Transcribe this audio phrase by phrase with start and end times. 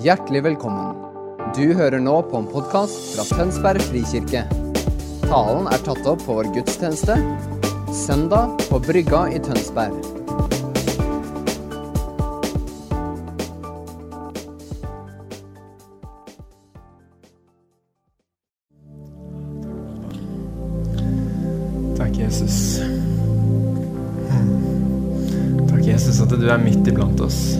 [0.00, 0.94] Hjertelig velkommen.
[1.52, 4.46] Du hører nå på en podkast fra Tønsberg frikirke.
[5.26, 7.18] Talen er tatt opp på vår gudstjeneste
[7.92, 9.92] søndag på Brygga i Tønsberg.
[22.00, 22.80] Takk, Jesus.
[25.68, 27.59] Takk, Jesus, at du er midt iblant oss.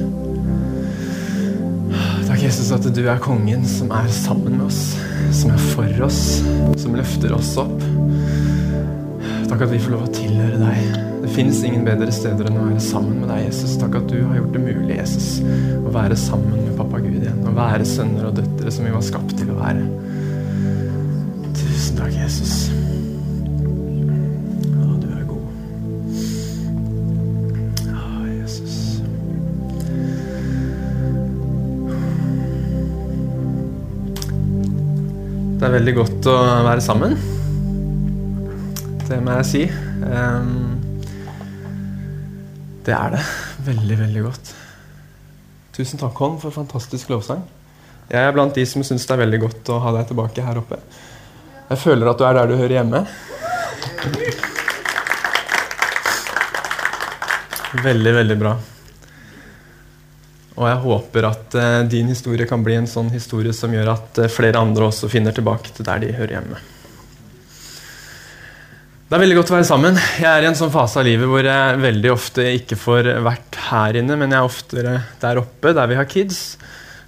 [2.90, 4.96] Du er kongen som er sammen med oss,
[5.36, 6.40] som er for oss,
[6.80, 7.84] som løfter oss opp.
[9.46, 10.98] Takk at vi får lov å tilhøre deg.
[11.22, 13.76] Det fins ingen bedre steder enn å være sammen med deg, Jesus.
[13.78, 15.28] Takk at du har gjort det mulig, Jesus,
[15.78, 17.40] å være sammen med pappa Gud igjen.
[17.46, 19.86] Å være sønner og døtre som vi var skapt til å være.
[21.60, 22.56] Tusen takk, Jesus.
[35.60, 37.18] Det er veldig godt å være sammen.
[39.04, 39.60] Det må jeg si.
[40.08, 40.78] Ehm,
[42.86, 43.20] det er det.
[43.66, 44.54] Veldig, veldig godt.
[45.76, 47.44] Tusen takk, Hånd, for fantastisk lovsang.
[48.08, 50.62] Jeg er blant de som syns det er veldig godt å ha deg tilbake her
[50.62, 50.80] oppe.
[51.68, 53.04] Jeg føler at du er der du hører hjemme.
[57.84, 58.56] Veldig, veldig bra.
[60.60, 64.20] Og jeg håper at uh, din historie kan bli en sånn historie som gjør at
[64.20, 66.60] uh, flere andre også finner tilbake til der de hører hjemme.
[69.10, 69.96] Det er veldig godt å være sammen.
[70.20, 73.56] Jeg er i en sånn fase av livet hvor jeg veldig ofte ikke får vært
[73.66, 74.92] her inne, men jeg er oftere
[75.24, 76.38] der oppe, der vi har kids,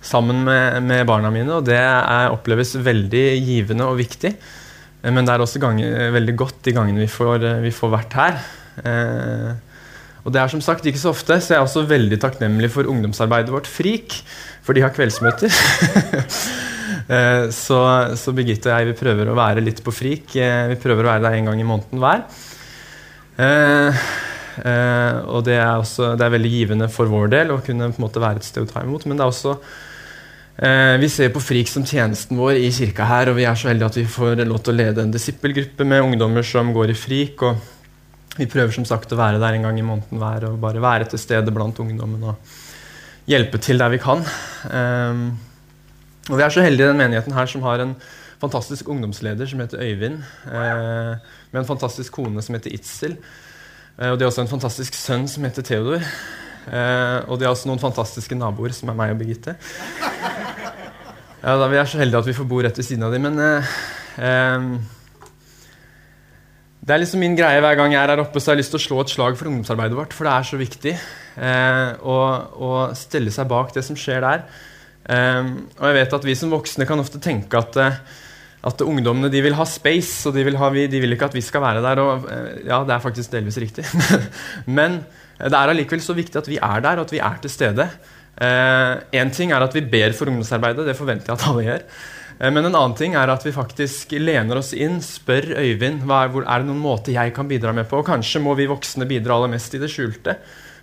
[0.03, 1.61] sammen med, med barna mine.
[1.61, 4.33] Og det er, oppleves veldig givende og viktig.
[4.35, 8.19] Eh, Men det er også ganger, veldig godt de gangene vi får, vi får vært
[8.19, 8.43] her.
[8.83, 9.53] Eh,
[10.23, 12.87] og det er som sagt ikke så ofte, så jeg er også veldig takknemlig for
[12.91, 14.21] ungdomsarbeidet vårt FRIK,
[14.63, 15.51] for de har kveldsmøter.
[17.11, 17.77] Eh, så,
[18.17, 20.37] så Birgitte og jeg vi prøver å være litt på FRIK.
[20.39, 22.23] Eh, Vi prøver å være der en gang i måneden hver.
[23.43, 24.05] Eh,
[25.27, 28.07] og det er, også, det er veldig givende for vår del å kunne på en
[28.07, 29.09] måte være et sted å ta imot.
[29.09, 29.57] Men det er også
[31.03, 33.91] Vi ser på FRIK som tjenesten vår i kirka her, og vi er så heldige
[33.91, 37.47] at vi får lov til å lede en disippelgruppe med ungdommer som går i FRIK.
[37.49, 37.72] og
[38.39, 41.11] Vi prøver som sagt å være der en gang i måneden hver og bare være
[41.13, 42.53] til stede blant ungdommen og
[43.29, 44.25] hjelpe til der vi kan.
[44.73, 45.25] Um,
[46.31, 47.97] og Vi er så heldige i den menigheten her som har en
[48.41, 50.23] fantastisk ungdomsleder som heter Øyvind.
[50.47, 51.17] uh,
[51.53, 53.19] med en fantastisk kone som heter Itzel.
[53.99, 56.01] uh, og de har også en fantastisk sønn som heter Theodor.
[56.67, 59.59] Uh, og de har også noen fantastiske naboer, som er meg og Birgitte.
[61.43, 63.25] Ja, da, Vi er så heldige at vi får bo rett ved siden av dem,
[63.27, 64.77] men eh,
[66.83, 68.73] Det er liksom min greie hver gang jeg er her oppe, så har jeg lyst
[68.75, 70.15] til å slå et slag for ungdomsarbeidet vårt.
[70.17, 72.17] For det er så viktig eh, å,
[72.59, 74.43] å stelle seg bak det som skjer der.
[75.07, 78.03] Eh, og jeg vet at vi som voksne kan ofte tenke at eh,
[78.63, 81.41] at ungdommene de vil ha space, og de vil, ha, de vil ikke at vi
[81.43, 81.99] skal være der.
[82.03, 83.87] Og, eh, ja, det er faktisk delvis riktig.
[84.79, 85.01] Men
[85.39, 87.89] det er allikevel så viktig at vi er der, og at vi er til stede.
[88.43, 91.83] Én ting er at vi ber for ungdomsarbeidet, det forventer jeg at alle gjør.
[92.43, 96.25] Eh, Men en annen ting er at vi faktisk lener oss inn, spør Øyvind hva
[96.25, 98.01] er, hvor, er det noen måte jeg kan bidra med på.
[98.03, 100.35] Og kanskje må vi voksne bidra aller mest i det skjulte,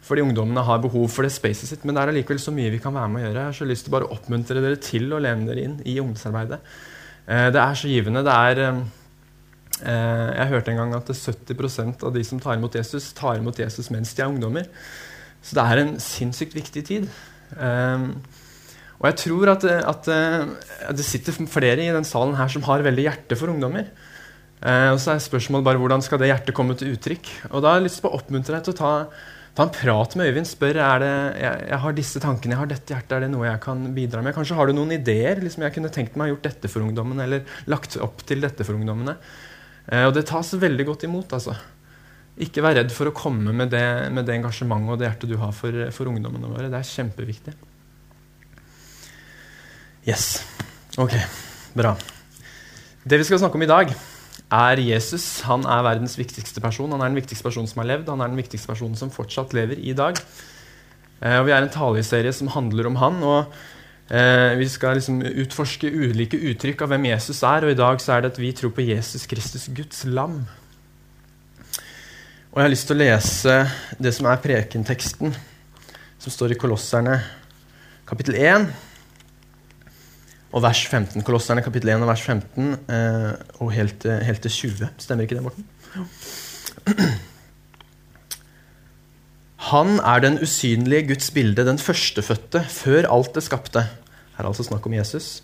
[0.07, 1.83] fordi ungdommene har behov for det spacet sitt.
[1.83, 3.43] Men det er allikevel så mye vi kan være med å gjøre.
[3.43, 5.99] Jeg har så lyst til bare å oppmuntre dere til å lene dere inn i
[5.99, 6.61] ungdomsarbeidet.
[7.27, 8.23] Eh, Det er så givende.
[8.23, 13.11] Det er eh, Jeg hørte en gang at 70% av de som tar imot Jesus,
[13.13, 14.71] tar imot Jesus mens de er ungdommer.
[15.43, 17.09] Så det er en sinnssykt viktig tid.
[17.59, 18.07] Eh,
[18.99, 22.83] og jeg tror at, at, at det sitter flere i den salen her som har
[22.83, 23.87] veldig hjerte for ungdommer.
[24.59, 27.29] Eh, og så er spørsmålet bare hvordan skal det hjertet komme til uttrykk.
[27.53, 28.91] Og da har jeg lyst til å oppmuntre deg til å ta,
[29.55, 30.49] ta en prat med Øyvind.
[30.49, 31.13] Spør er det,
[31.45, 34.23] jeg, jeg har disse tankene, jeg har dette hjertet, er det noe jeg kan bidra
[34.25, 34.35] med.
[34.35, 35.39] Kanskje har du noen ideer.
[35.45, 38.67] liksom Jeg kunne tenkt meg å gjort dette for ungdommene, eller lagt opp til dette
[38.67, 39.15] for ungdommene.
[39.87, 41.39] Eh, og det tas veldig godt imot.
[41.39, 41.55] altså.
[42.39, 45.39] Ikke vær redd for å komme med det, med det engasjementet og det hjertet du
[45.39, 46.67] har for, for ungdommene våre.
[46.67, 47.55] Det er kjempeviktig.
[50.09, 50.41] Yes.
[50.97, 51.13] Ok,
[51.77, 51.91] bra.
[53.05, 53.91] Det vi skal snakke om i dag,
[54.49, 55.43] er Jesus.
[55.45, 56.89] Han er verdens viktigste person.
[56.95, 58.09] Han er den viktigste personen som har levd.
[58.09, 60.17] Han er den viktigste personen som fortsatt lever i dag.
[61.21, 63.21] Eh, og Vi er en taleserie som handler om han.
[63.21, 63.53] og
[64.09, 67.69] eh, Vi skal liksom utforske ulike uttrykk av hvem Jesus er.
[67.69, 70.41] Og i dag så er det at vi tror på Jesus Kristus, Guds lam.
[72.49, 73.61] Og jeg har lyst til å lese
[74.01, 75.37] det som er prekenteksten,
[76.17, 77.19] som står i Kolosserne
[78.09, 78.71] kapittel 1
[80.53, 81.21] og vers 15.
[81.27, 84.89] Kolosserne kapittel 1 og vers 15 eh, og helt, til- helt til 20.
[84.97, 85.65] Stemmer ikke det, Morten?
[89.69, 93.83] Han er den usynlige Guds bilde, den førstefødte, før alt det skapte.
[94.37, 95.41] Her er altså snakk om Jesus.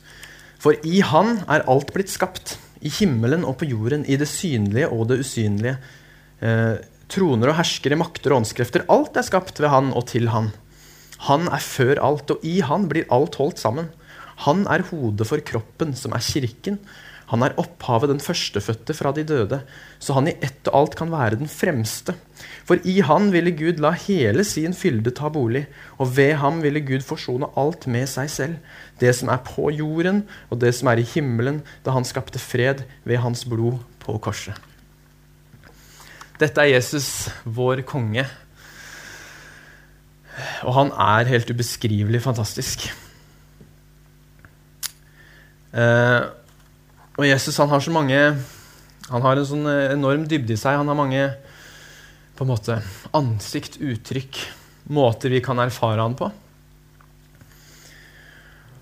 [0.63, 2.55] For i han er alt blitt skapt,
[2.85, 5.77] i himmelen og på jorden, i det synlige og det usynlige.
[6.41, 6.75] Eh,
[7.11, 8.85] troner og herskere, makter og åndskrefter.
[8.89, 10.51] Alt er skapt ved han og til han.
[11.27, 13.91] Han er før alt, og i han blir alt holdt sammen.
[14.43, 16.79] Han er hodet for kroppen, som er kirken.
[17.31, 19.61] Han er opphavet, den førstefødte fra de døde,
[19.97, 22.13] så han i ett og alt kan være den fremste.
[22.67, 25.63] For i han ville Gud la hele sin fylde ta bolig,
[25.97, 28.59] og ved ham ville Gud forsone alt med seg selv,
[29.01, 30.21] det som er på jorden,
[30.53, 34.53] og det som er i himmelen, da han skapte fred ved hans blod på korset.
[36.37, 38.25] Dette er Jesus, vår konge.
[40.67, 42.89] Og han er helt ubeskrivelig fantastisk.
[45.75, 46.21] Eh,
[47.15, 48.19] og Jesus han har så mange
[49.09, 50.79] Han har en sånn eh, enorm dybde i seg.
[50.79, 51.25] Han har mange
[52.35, 52.79] på en måte
[53.15, 54.39] ansikt, uttrykk,
[54.91, 56.27] måter vi kan erfare han på.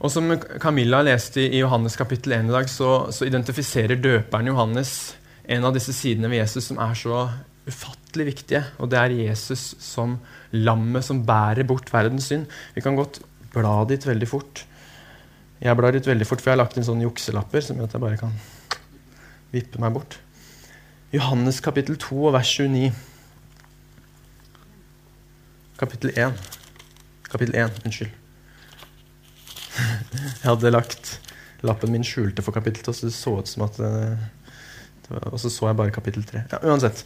[0.04, 5.14] Og som Camilla leste i Johannes kapittel 1 i dag, så, så identifiserer døperen Johannes
[5.44, 7.22] en av disse sidene ved Jesus som er så
[7.68, 8.64] ufattelig viktige.
[8.82, 10.18] Og det er Jesus som
[10.56, 12.50] lammet som bærer bort verdens synd.
[12.76, 13.22] Vi kan godt
[13.54, 14.66] bla dit veldig fort.
[15.64, 17.94] Jeg blar ut veldig fort, for jeg har lagt inn sånne jukselapper som gjør at
[17.96, 18.34] jeg bare kan
[19.54, 20.18] vippe meg bort.
[21.14, 22.90] Johannes kapittel 2 og vers 29.
[25.80, 26.36] Kapittel 1.
[27.30, 28.20] Kapittel 1, unnskyld.
[30.44, 31.16] Jeg hadde lagt
[31.66, 34.28] lappen min skjulte for kapittel 2, så det så ut som at eh,
[35.32, 36.44] Og så så jeg bare kapittel 3.
[36.52, 37.06] Ja, uansett.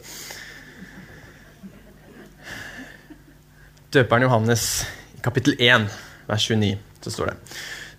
[3.94, 4.86] Døperen Johannes,
[5.24, 5.88] kapittel 1,
[6.28, 7.38] vers 29, så står det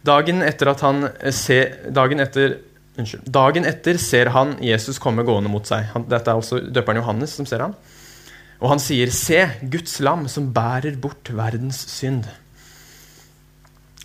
[0.07, 0.71] Dagen etter,
[1.21, 2.59] eh, ser, dagen etter,
[2.99, 5.89] unnskyld, dagen etter ser han Jesus komme gående mot seg.
[5.95, 7.75] Han, dette er altså døperen Johannes som ser ham.
[8.59, 12.27] Og han sier, 'Se, Guds lam som bærer bort verdens synd'.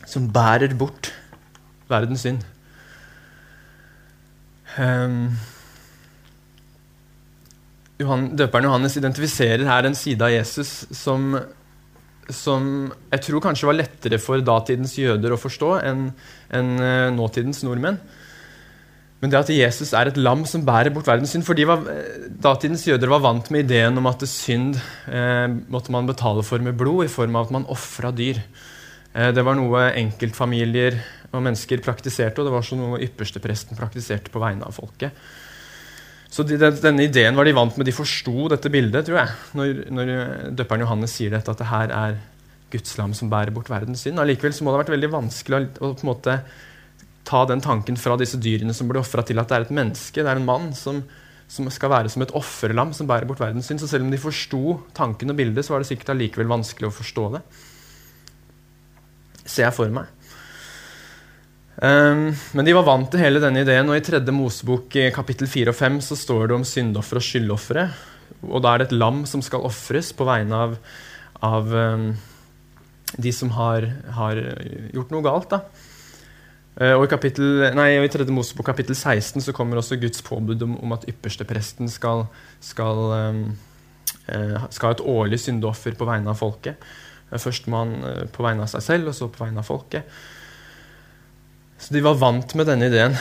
[0.06, 1.14] Som bærer bort
[1.90, 2.44] verdens synd.
[4.78, 5.38] Um,
[8.00, 11.36] Johan, døperen Johannes identifiserer her en side av Jesus som
[12.32, 16.06] som jeg tror kanskje var lettere for datidens jøder å forstå enn
[16.54, 18.00] en, uh, nåtidens nordmenn.
[19.24, 22.26] Men det at Jesus er et lam som bærer bort verdens synd fordi var, eh,
[22.44, 24.76] Datidens jøder var vant med ideen om at synd
[25.08, 28.42] eh, måtte man betale for med blod, i form av at man ofra dyr.
[29.16, 31.00] Eh, det var noe enkeltfamilier
[31.32, 35.16] og mennesker praktiserte, og det var også noe ypperstepresten praktiserte på vegne av folket.
[36.34, 37.86] Så de, denne ideen var de vant med.
[37.86, 40.14] De forsto dette bildet, tror jeg, når, når
[40.58, 42.22] døperen Johannes sier dette, at det her er
[42.74, 44.22] Guds lam som bærer bort verdens synd.
[44.22, 46.38] Allikevel må det ha vært veldig vanskelig å, på en måte
[47.24, 50.24] ta den tanken fra disse dyrene som ble ofra, til at det er et menneske,
[50.24, 51.04] det er en mann som,
[51.48, 53.84] som skal være som et offerlam som bærer bort verdens synd.
[53.84, 56.98] Så selv om de forsto tanken og bildet, så var det sikkert allikevel vanskelig å
[56.98, 57.44] forstå det.
[59.46, 60.10] Ser jeg for meg.
[61.74, 65.74] Um, men de var vant til hele denne ideen, og i tredje Mosebok kapittel 4
[65.74, 67.88] og 5 så står det om syndoffer og skyldoffere.
[68.50, 70.76] Og da er det et lam som skal ofres på vegne av,
[71.44, 72.12] av um,
[73.18, 73.88] de som har,
[74.18, 74.42] har,
[74.94, 75.54] gjort noe galt.
[75.54, 75.62] da.
[76.74, 80.66] Uh, og I kapittel, nei, i tredje Mosebok kapittel 16 så kommer også Guds påbud
[80.66, 82.26] om, om at ypperstepresten skal,
[82.64, 83.44] skal, um,
[84.30, 86.82] uh, skal ha et årlig syndeoffer på vegne av folket.
[87.34, 90.10] Førstemann uh, på vegne av seg selv, og så på vegne av folket.
[91.84, 93.18] Så de var vant med denne ideen.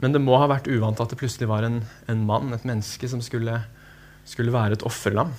[0.00, 3.08] Men det må ha vært uvant at det plutselig var en, en mann, et menneske,
[3.10, 3.58] som skulle,
[4.28, 5.34] skulle være et offerlam.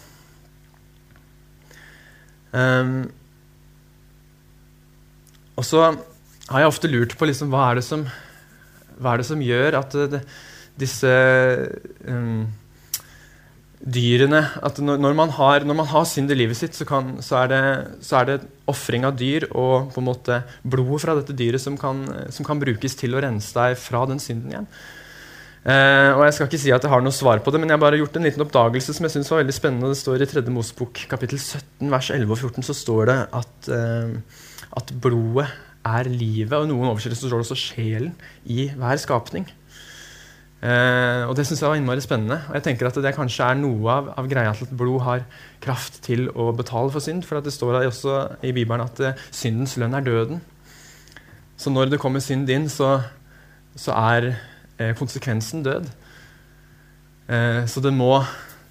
[2.51, 3.07] Um,
[5.57, 5.81] og så
[6.49, 8.05] har jeg ofte lurt på liksom, hva, er som,
[8.97, 10.21] hva, er det som, gjør at det,
[10.81, 11.13] disse
[12.05, 12.45] um,
[13.89, 17.41] dyrene at når, man har, når, man har, synd i livet sitt, så, kan, så
[17.43, 17.61] er det,
[18.05, 22.03] så det ofring av dyr og på en måte blodet fra dette dyret som kan,
[22.33, 24.69] som kan, brukes til å rense deg fra den synden igjen.
[25.59, 27.75] Eh, og Jeg skal ikke si at jeg har noe svar på det, men jeg
[27.75, 29.91] har bare gjort en liten oppdagelse som jeg synes var veldig spennende.
[29.91, 30.45] Det står I 3.
[30.55, 34.45] Mosebok kapittel 17 vers 11 og 14 så står det at, eh,
[34.79, 35.49] at blodet
[35.89, 38.13] er livet, og noen oversettelser står det også sjelen
[38.45, 39.47] i hver skapning.
[40.59, 42.41] Eh, og Det syns jeg var innmari spennende.
[42.49, 45.23] Og jeg tenker at Det kanskje er noe av, av, greia til at blod har
[45.61, 47.23] kraft til å betale for synd.
[47.23, 50.41] For det står også i Bibelen at eh, syndens lønn er døden.
[51.57, 53.01] Så når det kommer synd inn, så,
[53.75, 54.33] så er
[54.77, 55.89] eh, konsekvensen død.
[57.29, 58.23] Eh, så det må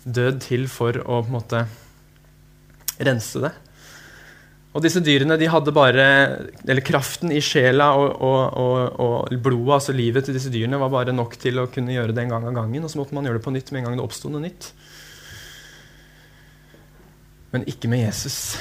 [0.04, 1.64] død til for å på en måte
[3.00, 3.52] rense det.
[4.76, 6.04] Og disse dyrene de hadde bare
[6.68, 10.92] Eller kraften i sjela og, og, og, og, blodet, altså livet til disse dyrene, var
[10.92, 12.84] bare nok til å kunne gjøre det en gang av gangen.
[12.84, 14.72] Og så måtte man gjøre det på nytt med en gang det oppsto noe nytt.
[17.54, 18.58] Men ikke med Jesus.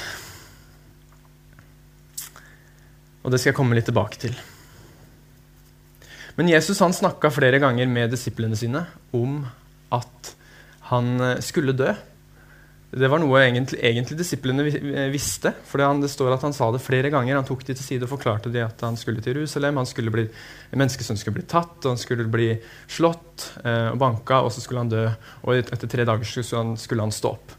[3.20, 4.36] Og det skal jeg komme litt tilbake til.
[6.38, 9.42] Men Jesus han snakka flere ganger med disiplene sine om
[9.92, 10.32] at
[10.88, 11.92] han skulle dø.
[12.88, 15.52] Det var noe egentlig, egentlig disiplene eh, visste.
[15.68, 17.36] for Det står at han sa det flere ganger.
[17.36, 19.76] Han tok de til side og forklarte de at han skulle til Jerusalem.
[19.76, 20.24] Han skulle bli,
[20.72, 22.54] Menneskesønnen skulle bli tatt, og han skulle bli
[22.88, 25.04] slått eh, og banka, og så skulle han dø.
[25.44, 27.52] Og etter tre dager skulle han, skulle han stå opp.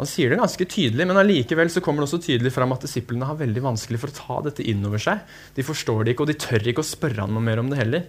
[0.00, 3.26] Han sier det ganske tydelig, men allikevel så kommer det også tydelig fram at disiplene
[3.28, 5.24] har veldig vanskelig for å ta dette inn over seg.
[5.56, 7.80] De forstår det ikke, og de tør ikke å spørre han noe mer om det
[7.80, 8.06] heller.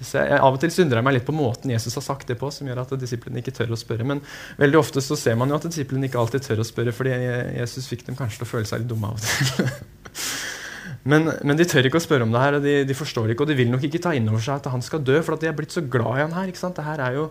[0.00, 2.38] Så jeg, Av og til synder jeg meg litt på måten Jesus har sagt det
[2.40, 4.06] på, som gjør at disiplene ikke tør å spørre.
[4.08, 4.22] Men
[4.60, 7.16] veldig ofte så ser man jo at disiplene ikke alltid tør å spørre, fordi
[7.58, 9.70] Jesus fikk dem kanskje til å føle seg litt dumme av og til.
[11.12, 13.44] men, men, de tør ikke å spørre om det her, og de, de, forstår ikke,
[13.44, 15.50] og de vil nok ikke ta inn over seg at han skal dø, for de
[15.50, 16.52] er blitt så glad i han her.
[16.52, 16.80] ikke sant?
[16.80, 17.30] Det er jo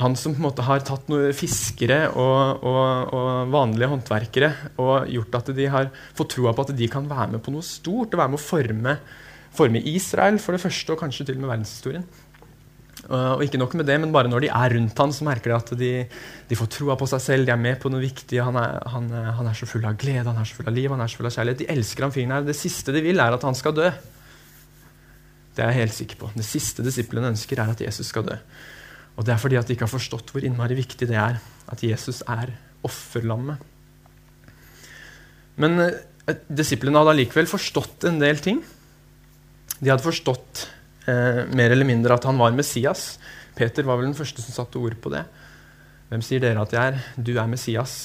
[0.00, 5.10] han som på en måte har tatt noen fiskere og, og, og, vanlige håndverkere og
[5.12, 8.14] gjort at de har fått troa på at de kan være med på noe stort
[8.14, 8.96] og være med å forme,
[9.56, 12.06] forme Israel for det første, og kanskje til og med verdenshistorien.
[13.02, 15.50] Uh, og ikke nok med det, men bare når de er rundt han, så merker
[15.50, 15.92] de at de,
[16.48, 17.48] de får troa på seg selv.
[17.48, 18.38] De er med på noe viktig.
[18.44, 20.90] Han er, han, han er, så full av glede, han er så full av liv,
[20.92, 21.64] han er så full av kjærlighet.
[21.64, 22.46] De elsker han fyren her.
[22.46, 23.88] Det siste de vil, er at han skal dø.
[25.52, 26.30] Det er jeg helt sikker på.
[26.36, 28.38] Det siste disiplene ønsker, er at Jesus skal dø.
[29.18, 31.40] Og det er fordi at de ikke har forstått hvor innmari viktig det er
[31.72, 32.54] at Jesus er
[32.86, 33.60] offerlammet.
[35.60, 35.90] Men uh,
[36.48, 38.62] disiplene hadde allikevel forstått en del ting.
[39.82, 40.66] De hadde forstått
[41.10, 43.16] eh, mer eller mindre at han var Messias.
[43.58, 45.24] Peter var vel den første som satte ord på det.
[46.12, 47.00] Hvem sier dere at jeg er?
[47.18, 47.96] Du er Messias.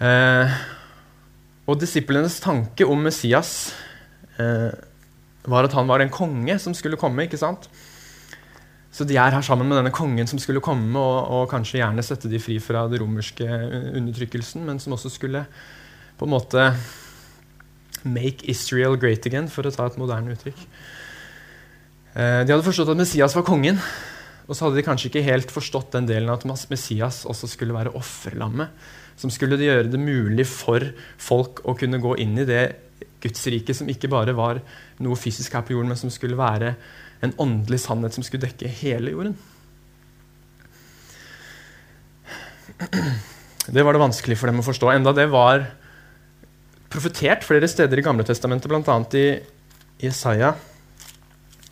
[0.00, 0.56] Eh,
[1.68, 3.74] og disiplenes tanke om Messias
[4.40, 4.72] eh,
[5.48, 7.26] var at han var en konge som skulle komme.
[7.26, 7.68] ikke sant?
[8.94, 12.02] Så de er her sammen med denne kongen som skulle komme og, og, kanskje gjerne
[12.06, 13.44] sette de fri fra den romerske
[14.00, 15.44] undertrykkelsen, men som også skulle
[16.18, 16.64] på en måte
[18.12, 20.62] make Israel great again, for å ta et moderne uttrykk.
[22.14, 23.80] Eh, de hadde forstått at Messias var kongen,
[24.48, 27.92] og så hadde de kanskje ikke helt forstått den delen at Messias også skulle være
[27.98, 28.72] offerlammet,
[29.18, 30.84] som skulle gjøre det mulig for
[31.20, 32.62] folk å kunne gå inn i det
[33.22, 34.60] Guds rike som ikke bare var
[35.02, 36.76] noe fysisk her på jorden, men som skulle være
[37.24, 39.34] en åndelig sannhet som skulle dekke hele jorden.
[43.68, 44.92] Det var det vanskelig for dem å forstå.
[44.94, 45.66] Enda det var
[46.88, 48.98] profetert flere steder i Gamle Testamentet, bl.a.
[49.18, 50.54] i Jesaja.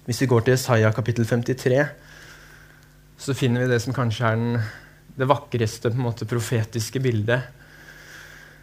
[0.07, 1.85] Hvis vi går til Jesaja kapittel 53,
[3.19, 4.59] så finner vi det som kanskje er den,
[5.17, 7.49] det vakreste måte, profetiske bildet,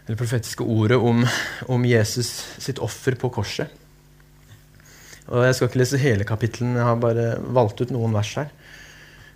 [0.04, 1.24] eller profetiske ordet om,
[1.72, 2.30] om Jesus
[2.62, 3.72] sitt offer på korset.
[5.32, 8.50] Og Jeg skal ikke lese hele kapittelen, jeg har bare valgt ut noen vers her.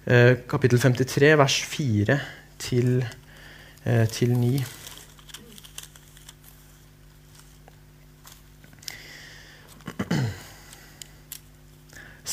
[0.08, 2.18] Eh, kapittel 53, vers 4
[2.60, 3.00] til,
[3.84, 4.64] eh, til 9.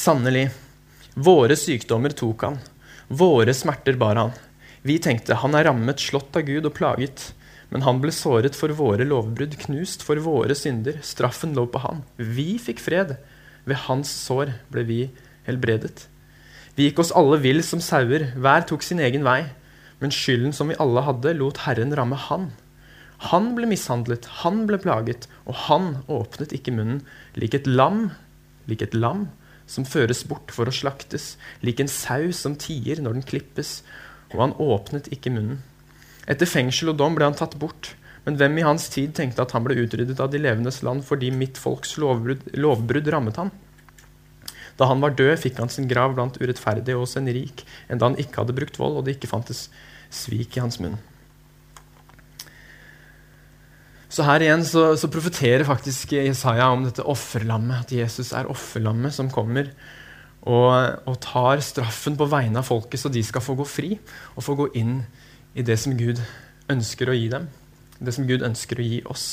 [0.05, 0.51] Sannelig,
[1.17, 2.59] våre sykdommer tok han,
[3.09, 4.33] våre smerter bar han.
[4.85, 7.31] Vi tenkte han er rammet, slått av Gud og plaget.
[7.71, 10.99] Men han ble såret for våre lovbrudd, knust for våre synder.
[11.01, 12.03] Straffen lå på han.
[12.19, 13.15] Vi fikk fred.
[13.65, 14.99] Ved hans sår ble vi
[15.47, 16.03] helbredet.
[16.77, 19.39] Vi gikk oss alle vill som sauer, hver tok sin egen vei.
[20.03, 22.51] Men skylden som vi alle hadde, lot Herren ramme han.
[23.31, 27.01] Han ble mishandlet, han ble plaget, og han åpnet ikke munnen,
[27.33, 28.11] lik et lam,
[28.69, 29.25] lik et lam
[29.67, 33.79] som føres bort for å slaktes, lik en sau som tier når den klippes,
[34.33, 35.61] og han åpnet ikke munnen.
[36.29, 37.93] Etter fengsel og dom ble han tatt bort.
[38.25, 41.29] Men hvem i hans tid tenkte at han ble utryddet av de levendes land fordi
[41.29, 43.51] mitt folks lovbrudd, lovbrudd rammet han?
[44.79, 48.17] Da han var død, fikk han sin grav blant urettferdige hos en rik, enda han
[48.19, 49.67] ikke hadde brukt vold og det ikke fantes
[50.09, 50.97] svik i hans munn.
[54.15, 59.11] Så her igjen så, så profeterer faktisk Jesaja om dette offerlammet, at Jesus er offerlammet
[59.15, 59.73] som kommer
[60.45, 63.91] og, og, tar straffen på vegne av folket, så de skal få gå fri
[64.37, 64.99] og få gå inn
[65.57, 66.21] i det som Gud
[66.71, 67.49] ønsker å gi dem
[67.99, 69.25] det som Gud ønsker å gi oss.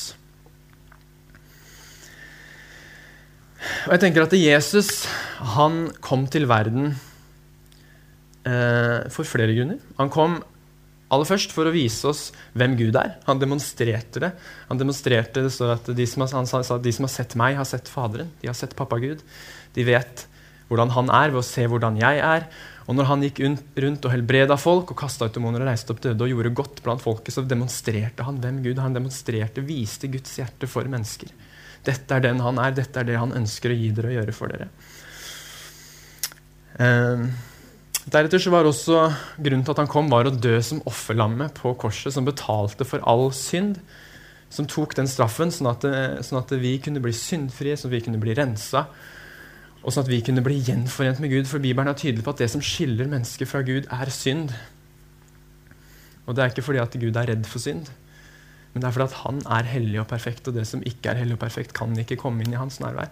[3.87, 5.05] Og jeg tenker at Jesus
[5.55, 6.95] han kom til verden
[8.47, 9.83] eh, for flere grunner.
[9.99, 10.41] Han kom
[11.12, 12.25] aller først for å vise oss
[12.59, 13.16] hvem Gud er.
[13.28, 14.33] Han demonstrerte det.
[14.71, 17.37] Han demonstrerte det står at de som, har, han sa at de som har sett
[17.38, 18.33] meg, har sett Faderen.
[18.40, 19.21] De har sett pappa Gud.
[19.76, 20.26] De vet
[20.71, 22.49] hvordan han er ved å se hvordan jeg er.
[22.88, 26.00] Og når han gikk rundt og helbreda folk og kasta ut demoner og reiste opp
[26.02, 30.35] døde og gjorde godt blant folket, så demonstrerte han hvem Gud Han demonstrerte, viste Guds
[30.40, 31.31] hjerte for mennesker.
[31.87, 34.35] Dette er den han er, dette er det han ønsker å gi dere og gjøre
[34.37, 34.69] for dere.
[36.83, 37.25] Eh,
[38.11, 39.04] deretter så var også
[39.38, 43.04] grunnen til at han kom, var å dø som offerlamme på korset, som betalte for
[43.06, 43.78] all synd.
[44.52, 45.85] som tok den straffen, sånn at,
[46.28, 48.82] sånn at vi kunne bli syndfrie, sånn at vi kunne bli rensa.
[49.80, 51.49] Og sånn at vi kunne bli gjenforent med Gud.
[51.49, 54.52] For Bibelen er tydelig på at det som skiller mennesker fra Gud, er synd.
[56.26, 57.88] Og det er ikke fordi at Gud er redd for synd,
[58.73, 61.23] men det er fordi at han er hellig og perfekt, og det som ikke er
[61.23, 63.11] hellig og perfekt, kan ikke komme inn i hans nærvær.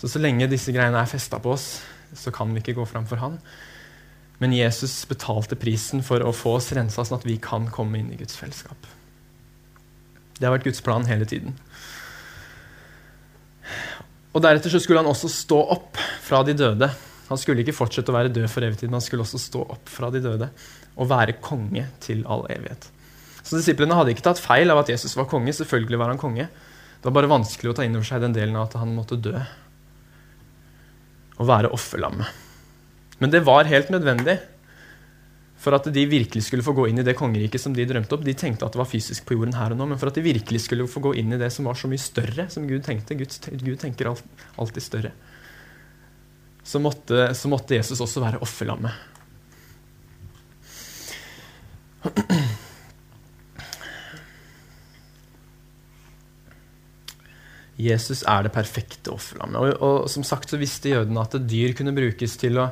[0.00, 1.80] Så så lenge disse greiene er festa på oss,
[2.16, 3.38] så kan vi ikke gå fram for han.
[4.38, 8.12] Men Jesus betalte prisen for å få oss rensa, sånn at vi kan komme inn
[8.14, 8.86] i Guds fellesskap.
[10.38, 11.56] Det har vært Guds plan hele tiden.
[14.36, 16.90] Og Deretter så skulle han også stå opp fra de døde.
[17.28, 19.64] Han skulle ikke fortsette å være død for evig tid, men han skulle også stå
[19.74, 20.48] opp fra de døde
[20.98, 22.88] og være konge til all evighet.
[23.42, 25.54] Så Disiplene hadde ikke tatt feil av at Jesus var konge.
[25.56, 26.46] Selvfølgelig var han konge.
[26.98, 29.18] Det var bare vanskelig å ta inn over seg den delen av at han måtte
[29.22, 29.34] dø
[31.38, 32.47] og være offerlammet.
[33.18, 34.38] Men det var helt nødvendig
[35.58, 38.22] for at de virkelig skulle få gå inn i det kongeriket som de drømte opp.
[38.26, 40.22] De tenkte at det var fysisk på jorden her og nå, men for at de
[40.22, 43.18] virkelig skulle få gå inn i det som var så mye større, som Gud tenkte
[43.18, 45.12] Gud, Gud tenker alltid større.
[46.62, 48.94] Så måtte, så måtte Jesus også være offerlammet.
[57.78, 59.58] Jesus er det perfekte offerlammet.
[59.58, 62.70] Og, og, som sagt så visste jødene at dyr kunne brukes til å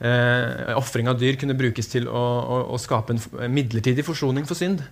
[0.00, 4.58] eh, Ofring av dyr kunne brukes til å, å, å, skape en midlertidig forsoning for
[4.58, 4.84] synd.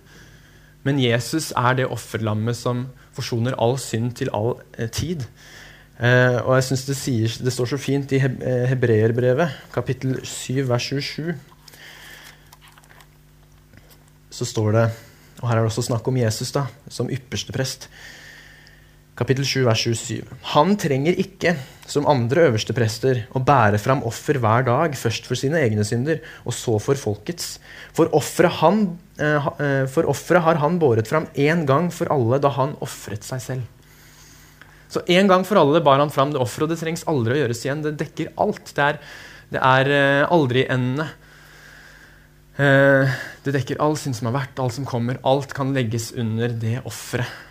[0.87, 2.85] Men Jesus er det offerlammet som
[3.17, 5.25] forsoner all synd til all eh, tid.
[5.97, 6.97] Eh, og jeg synes det,
[7.45, 11.33] det, står så fint i eh, Hebreerbrevet, kapittel 7, vers 27.
[14.37, 14.85] Så står det,
[15.41, 17.89] og her er det også snakk om Jesus da, som ypperste prest
[19.17, 20.35] kapittel 7, vers 27.
[20.53, 21.55] Han trenger ikke,
[21.89, 26.19] som andre øverste prester, å bære fram offer hver dag, først for sine egne synder,
[26.45, 27.55] og så for folkets.
[27.97, 28.61] For offeret
[29.17, 33.63] eh, eh har han båret fram én gang for alle da han ofret seg selv.
[34.87, 37.41] Så en gang for alle bar han fram det offeret, og det trengs aldri å
[37.41, 37.81] gjøres igjen.
[37.83, 38.69] Det dekker alt.
[38.75, 39.01] Det er,
[39.49, 41.09] det er eh, aldri endende.
[42.57, 45.19] Eh, det dekker all synd som har vært, alt som kommer.
[45.25, 47.46] Alt kan legges under det offeret.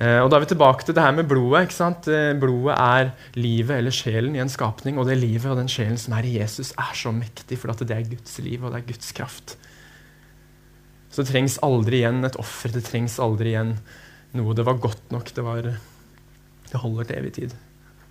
[0.00, 1.62] Eh, og Da er vi tilbake til det her med blodet.
[1.68, 2.08] ikke sant?
[2.08, 4.98] Eh, blodet er livet eller sjelen i en skapning.
[4.98, 7.90] Og det livet og den sjelen som er i Jesus, er så mektig, for det
[7.90, 9.56] er Guds liv og det er Guds kraft.
[11.10, 12.72] Så det trengs aldri igjen et offer.
[12.72, 13.76] Det trengs aldri igjen
[14.32, 15.28] noe det var godt nok.
[15.34, 15.62] Det, var,
[16.72, 17.54] det holder til evig tid.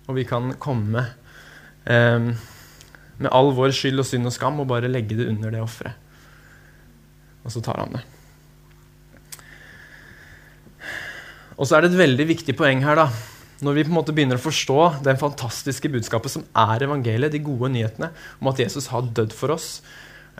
[0.06, 1.02] Og vi kan komme
[1.84, 2.30] eh,
[3.18, 5.98] med all vår skyld og synd og skam og bare legge det under det offeret.
[7.42, 8.04] Og så tar han det.
[11.62, 12.98] Og så er det et veldig viktig poeng her.
[12.98, 13.06] da,
[13.62, 17.38] Når vi på en måte begynner å forstå den fantastiske budskapet som er evangeliet, de
[17.38, 19.80] gode nyhetene om at Jesus har dødd for oss,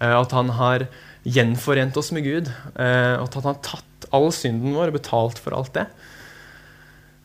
[0.00, 0.88] eh, at han har
[1.22, 5.54] gjenforent oss med Gud, eh, at han har tatt all synden vår og betalt for
[5.54, 5.86] alt det,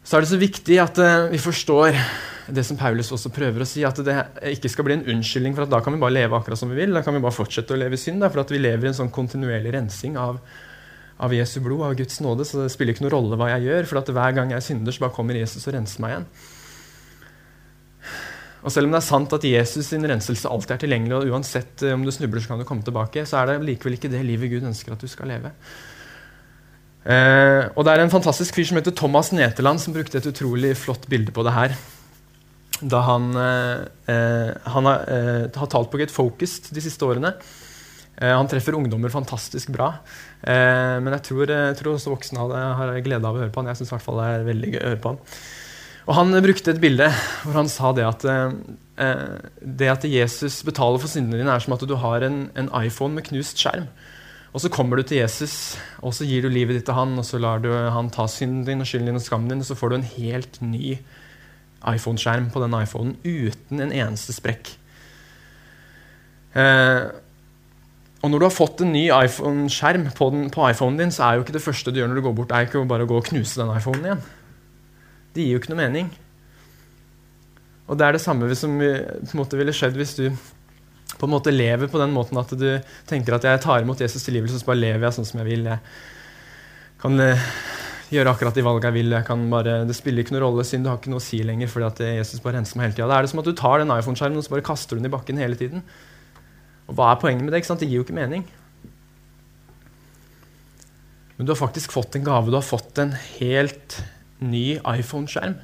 [0.05, 1.97] så er det så viktig at eh, vi forstår
[2.53, 4.13] det som Paulus også prøver å si, at det
[4.53, 6.77] ikke skal bli en unnskyldning for at da kan vi bare leve akkurat som vi
[6.77, 6.93] vil.
[6.93, 9.01] Da kan vi bare fortsette å leve i synd, for at vi lever i en
[9.01, 10.37] sånn kontinuerlig rensing av
[11.23, 13.89] av Jesu blod, av Guds nåde, så det spiller ikke noen rolle hva jeg gjør.
[13.89, 16.29] For hver gang jeg synder, så bare kommer Jesus og renser meg igjen.
[18.67, 21.83] Og selv om det er sant at Jesus sin renselse alltid er tilgjengelig, og uansett
[21.85, 24.23] eh, om du snubler, så kan du komme tilbake, så er det likevel ikke det
[24.27, 25.53] livet Gud ønsker at du skal leve.
[27.07, 30.73] Eh, og det er en fantastisk fyr som heter Thomas Neteland, som brukte et utrolig
[30.75, 31.77] flott bilde på det her.
[32.81, 37.33] Da han, eh, eh han har, eh, har, talt på Get Focused de siste årene.
[38.17, 39.91] Eh, han treffer ungdommer fantastisk bra.
[40.41, 42.49] Eh, men jeg tror, jeg tror også voksne
[42.79, 43.71] har glede av å høre på han.
[43.71, 45.23] Jeg synes i hvert fall det er veldig gøy å høre på han.
[46.07, 47.09] Og Han brukte et bilde
[47.43, 51.75] hvor han sa det at eh, det at Jesus betaler for syndene dine, er som
[51.75, 53.89] at du har en, en, iPhone med knust skjerm.
[54.55, 57.27] Og Så kommer du til Jesus, og så gir du livet ditt til han, og
[57.27, 59.77] så lar du han ta synden din og skylden din og skammen din, og så
[59.77, 60.95] får du en helt ny
[61.85, 64.71] iPhone-skjerm på den iPhonen uten en eneste sprekk.
[66.57, 67.03] Eh,
[68.27, 71.45] og når du har fått en ny iPhone-skjerm på, på, iPhonen din, så er jo
[71.45, 73.29] ikke det første du gjør når du går bort, er ikke bare å gå og
[73.29, 74.23] knuse den iPhonen igjen.
[75.31, 76.09] Det gir jo ikke noe mening.
[77.87, 81.31] Og det er det samme som på en måte ville skjedd hvis du på en
[81.31, 82.67] måte lever på den måten at du
[83.07, 85.71] tenker at jeg tar imot Jesus tilgivelse, så bare lever jeg sånn som jeg vil.
[85.71, 87.47] Jeg kan uh,
[88.11, 89.15] gjøre akkurat de valgene jeg vil.
[89.15, 91.39] Jeg kan bare, det spiller ikke noen rolle, synd du har ikke noe å si
[91.47, 91.71] lenger.
[91.71, 93.07] fordi at Jesus bare renser meg hele tida.
[93.07, 95.07] Da er det som at du tar den iPhone-skjermen og så bare kaster du den
[95.07, 95.87] i bakken hele tiden.
[96.87, 97.63] Og hva er poenget med det?
[97.67, 98.45] Det gir jo ikke mening.
[101.37, 102.49] Men du har faktisk fått en gave.
[102.49, 103.99] Du har fått en helt
[104.39, 105.57] ny iPhone-skjerm.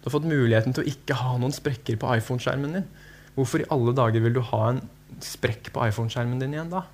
[0.00, 2.88] Du har fått muligheten til å ikke ha noen sprekker på iPhone-skjermen din.
[3.34, 4.82] Hvorfor i alle dager vil du ha en
[5.24, 6.84] sprekk på iPhone-skjermen din igjen da?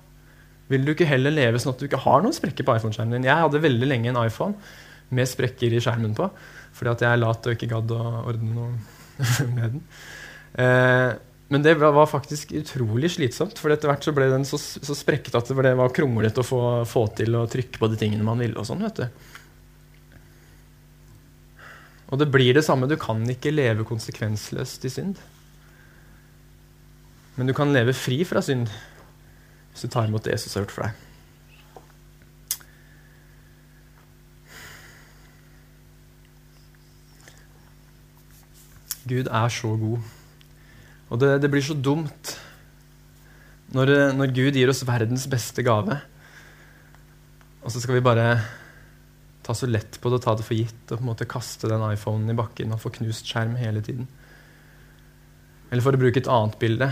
[0.71, 3.27] Vil du ikke heller leve sånn at du ikke har noen sprekker på iPhone-skjermen din?
[3.29, 4.55] Jeg hadde veldig lenge en iPhone
[5.11, 6.29] med sprekker i skjermen på,
[6.77, 8.69] fordi at jeg er lat og ikke gadd å ordne noe
[9.55, 9.83] med den.
[10.63, 11.09] Eh,
[11.51, 15.35] men det var faktisk utrolig slitsomt, for etter hvert så ble den så, så sprekket
[15.35, 18.55] at det var kronglete å få, få, til å trykke på de tingene man ville.
[18.55, 19.07] Og sånn, vet du.
[22.07, 22.87] Og det blir det samme.
[22.87, 25.19] Du kan ikke leve konsekvensløst i synd.
[27.35, 30.75] Men du kan leve fri fra synd hvis du tar imot det Jesus har gjort
[30.77, 30.95] for deg.
[39.11, 40.20] Gud er så god.
[41.11, 42.35] Og det, det blir så dumt
[43.75, 45.95] når, når, Gud gir oss verdens beste gave,
[47.61, 48.25] og så skal vi bare
[49.45, 51.69] ta så lett på det og ta det for gitt og på en måte kaste
[51.71, 54.09] den iPhonen i bakken og få knust skjerm hele tiden.
[55.71, 56.91] Eller for å bruke et annet bilde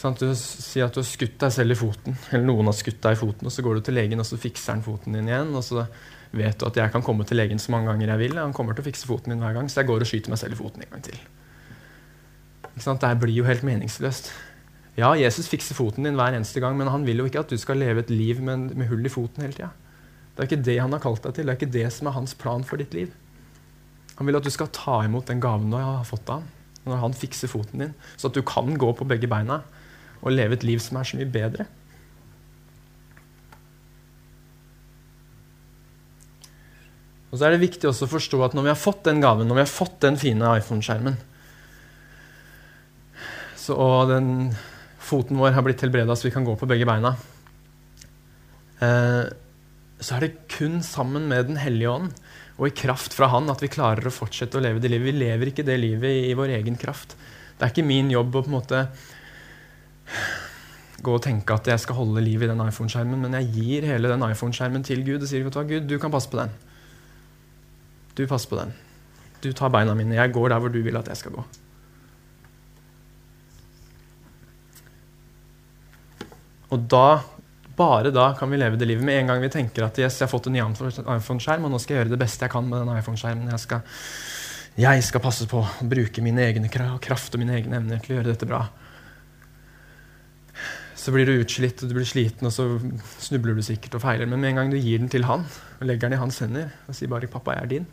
[0.00, 3.16] du sier at du har skutt deg selv i foten, eller noen har skutt deg
[3.16, 5.52] i foten, og så går du til legen, og så fikser han foten din igjen.
[5.52, 5.84] Og så
[6.32, 8.40] vet du at jeg kan komme til legen så mange ganger jeg vil.
[8.40, 10.40] Han kommer til å fikse foten min hver gang, så jeg går og skyter meg
[10.40, 11.20] selv i foten en gang til.
[12.76, 14.30] Det blir jo helt meningsløst.
[14.98, 17.58] Ja, Jesus fikser foten din hver eneste gang, men han vil jo ikke at du
[17.58, 19.70] skal leve et liv med, med hull i foten hele tida.
[20.34, 21.46] Det er ikke det han har kalt deg til.
[21.46, 23.12] Det er ikke det som er hans plan for ditt liv.
[24.18, 26.56] Han vil at du skal ta imot den gaven du har fått av ham
[26.88, 29.60] når han fikser foten din, så at du kan gå på begge beina
[30.20, 31.66] og leve et liv som er så mye bedre.
[37.30, 39.46] Og så er det viktig også å forstå at når vi har fått den gaven,
[39.46, 41.20] når vi har fått den fine iPhone-skjermen,
[43.68, 44.50] og den
[45.00, 47.14] foten vår har blitt helbreda så vi kan gå på begge beina,
[48.80, 49.24] eh,
[50.00, 52.12] så er det kun sammen med Den hellige ånd
[52.60, 55.08] og i kraft fra Han at vi klarer å fortsette å leve det livet.
[55.08, 57.16] Vi lever ikke det livet i, i vår egen kraft.
[57.56, 58.82] Det er ikke min jobb å på en måte
[61.00, 64.10] gå og tenke at jeg skal holde liv i den iPhone-skjermen, men jeg gir hele
[64.12, 66.52] den iPhone-skjermen til Gud og sier hva, Gud, du kan passe på den.
[68.18, 68.74] Du passer på den.
[69.40, 70.18] Du tar beina mine.
[70.18, 71.46] Jeg går der hvor du vil at jeg skal gå.
[76.70, 77.20] Og da,
[77.78, 79.04] bare da kan vi leve det livet.
[79.06, 81.80] Med en gang vi tenker at yes, jeg har fått en ny iPhone-skjerm, og nå
[81.82, 83.50] skal jeg gjøre det beste jeg kan med den iPhone-skjermen.
[83.50, 83.82] Jeg skal,
[84.80, 88.20] jeg skal passe på å bruke mine egne kraft og mine egne evner til å
[88.20, 88.68] gjøre dette bra
[91.00, 92.66] så blir du utslitt og du blir sliten, og så
[93.24, 94.28] snubler du sikkert og feiler.
[94.28, 96.74] Men med en gang du gir den til han og legger den i hans hender
[96.86, 97.86] og sier bare 'Pappa, jeg er din',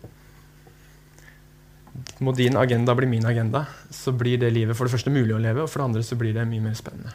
[2.20, 5.42] må din agenda bli min agenda, så blir det livet for det første mulig å
[5.42, 7.14] leve, og for det andre så blir det mye mer spennende.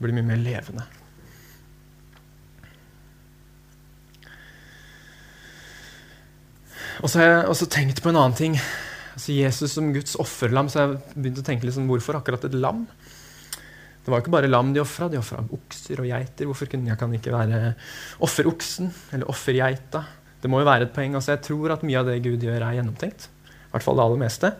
[0.00, 0.84] Blir mye mer levende.
[7.04, 8.56] Og så har jeg også tenkt på en annen ting.
[9.16, 10.68] Altså Jesus som Guds offerlam.
[10.72, 12.84] Så jeg begynte å tenke liksom, hvorfor akkurat et lam?
[14.06, 16.46] Det var jo ikke bare lam de ofra, de ofra okser og geiter.
[16.46, 17.72] Hvorfor kunne jeg kan ikke være
[18.22, 20.04] offeroksen eller offergeita?
[20.42, 21.16] Det må jo være et poeng.
[21.18, 23.28] Altså, jeg tror at mye av det Gud gjør, er gjennomtenkt.
[23.50, 24.52] I hvert fall det aller meste.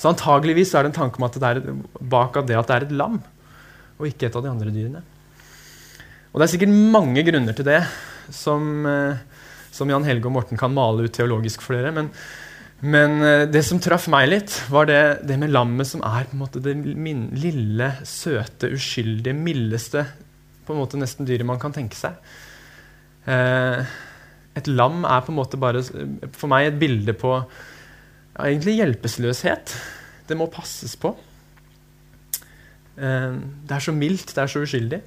[0.00, 1.62] Så antageligvis er det en tanke om at det er
[2.00, 3.18] bak av det at det er et lam,
[4.00, 5.02] og ikke et av de andre dyrene.
[6.30, 7.82] Og det er sikkert mange grunner til det,
[8.32, 9.18] som, eh,
[9.74, 11.92] som Jan Helge og Morten kan male ut teologisk for dere.
[11.92, 12.14] Men
[12.80, 16.24] men eh, det som traff meg litt, var det, det, med lammet som er
[16.56, 20.06] det min, lille, søte, uskyldige, mildeste
[20.64, 22.16] på en måte nesten dyret man kan tenke seg.
[23.28, 23.84] Eh,
[24.56, 27.34] et lam er på en måte bare for meg et bilde på
[28.40, 29.74] ja, egentlig hjelpeløshet.
[30.28, 31.12] Det må passes på.
[32.96, 35.00] Eh, det er så mildt, det er så uskyldig.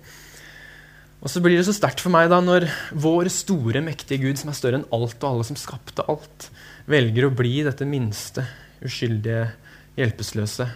[1.23, 2.67] Og så blir det så sterkt for meg da når
[2.99, 6.49] vår store, mektige Gud, som er større enn alt og alle som skapte alt,
[6.89, 8.43] velger å bli dette minste,
[8.83, 9.47] uskyldige,
[9.95, 10.67] hjelpeløse.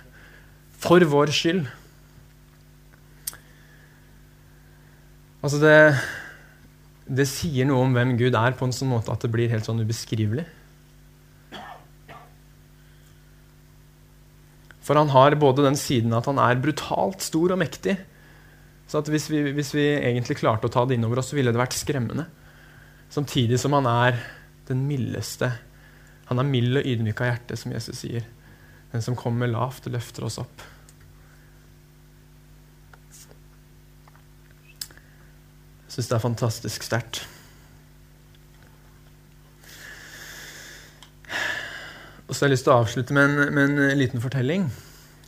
[0.78, 1.66] For vår skyld.
[5.44, 5.78] Altså det,
[7.20, 9.68] det sier noe om hvem Gud er, på en sånn måte at det blir helt
[9.68, 10.48] sånn ubeskrivelig.
[14.88, 17.98] For han har både den siden at han er brutalt stor og mektig.
[18.88, 21.60] Så hvis vi, hvis vi egentlig klarte å ta det innover oss, så ville det
[21.60, 22.30] vært skremmende.
[23.12, 24.22] Samtidig som han er
[24.68, 25.52] den mildeste
[26.28, 28.26] han er mild og ydmyk av hjerte, som Jesus sier.
[28.92, 30.64] Den som kommer lavt løfter oss opp.
[35.88, 37.24] Jeg syns det er fantastisk sterkt.
[42.28, 44.68] Og så har jeg lyst til å avslutte med en, med en liten fortelling.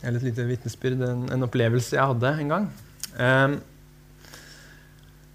[0.04, 1.02] Eller et lite vitnesbyrd.
[1.04, 2.70] En, en, opplevelse jeg hadde en gang.
[3.16, 3.58] Um,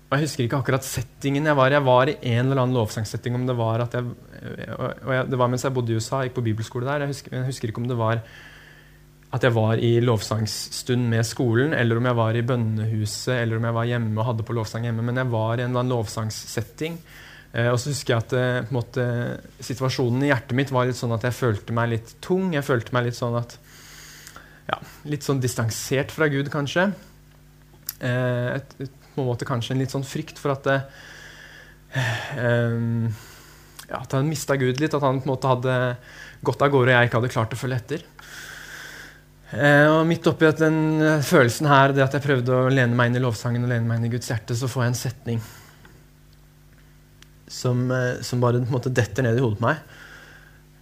[0.06, 1.78] og Jeg husker ikke akkurat settingen jeg var i.
[1.80, 3.38] Jeg var i en eller annen lovsangsetting.
[3.38, 4.12] om Det var at jeg,
[4.78, 7.06] og jeg, det var mens jeg bodde i USA, gikk på bibelskole der.
[7.06, 8.22] Jeg husker, jeg husker, ikke om det var
[9.36, 13.66] at jeg var i lovsangsstund med skolen, eller om jeg var i bønnehuset, eller om
[13.68, 15.04] jeg var hjemme og hadde på lovsang hjemme.
[15.04, 17.00] Men jeg var i en eller annen lovsangssetting.
[17.56, 19.04] Eh, og så husker jeg at eh, måte,
[19.64, 22.50] situasjonen i hjertet mitt var litt sånn at jeg følte meg litt tung.
[22.56, 23.60] Jeg følte meg litt sånn at
[24.66, 26.88] ja, Litt sånn distansert fra Gud, kanskje.
[28.02, 30.80] Eh, et, et, på en måte kanskje en litt sånn frykt for at det,
[32.02, 32.80] eh,
[33.86, 34.98] ja, At han mista Gud litt.
[34.98, 35.78] At han på en måte hadde
[36.46, 38.08] gått av gårde og jeg ikke hadde klart å følge etter.
[39.54, 43.22] Eh, og Midt oppi den følelsen her, det at jeg prøvde å lene meg inn
[43.22, 45.46] i lovsangen og lene meg inn i Guds hjerte, så får jeg en setning
[47.52, 50.02] som, uh, som bare måte detter ned i hodet på meg.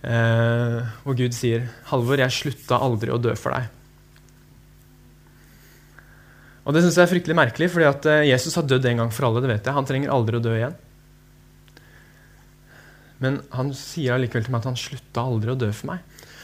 [0.04, 3.70] Eh, og Gud sier, 'Halvor, jeg slutta aldri å dø for deg'.
[6.68, 9.28] Og Det syns jeg er fryktelig merkelig, fordi at Jesus har dødd en gang for
[9.28, 9.40] alle.
[9.40, 9.74] det vet jeg.
[9.74, 10.76] Han trenger aldri å dø igjen.
[13.24, 16.00] Men han sier allikevel til meg at han slutta aldri å dø for meg.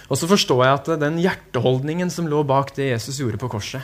[0.09, 3.83] Og så forstår jeg at den hjerteholdningen som lå bak det Jesus gjorde på korset,